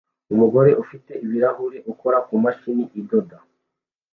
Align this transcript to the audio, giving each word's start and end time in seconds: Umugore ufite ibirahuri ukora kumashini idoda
Umugore 0.33 0.71
ufite 0.83 1.11
ibirahuri 1.25 1.77
ukora 1.91 2.17
kumashini 2.27 2.83
idoda 2.99 3.37